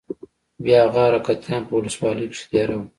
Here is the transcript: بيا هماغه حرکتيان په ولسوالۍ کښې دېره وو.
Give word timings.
بيا 0.63 0.79
هماغه 0.87 1.09
حرکتيان 1.17 1.61
په 1.65 1.73
ولسوالۍ 1.75 2.25
کښې 2.31 2.45
دېره 2.51 2.75
وو. 2.77 2.85